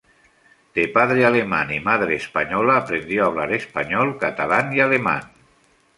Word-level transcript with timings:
De 0.75 0.87
padre 0.87 1.27
alemán 1.27 1.69
y 1.71 1.79
madre 1.79 2.15
española, 2.15 2.77
aprendió 2.77 3.23
a 3.23 3.27
hablar 3.27 3.53
español, 3.53 4.17
catalán 4.17 4.75
y 4.75 4.79
alemán. 4.79 5.31